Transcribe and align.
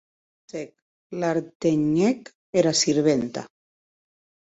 Còp 0.51 0.51
sec, 0.51 0.69
l'artenhec 1.23 2.31
era 2.63 2.73
sirventa. 2.81 3.45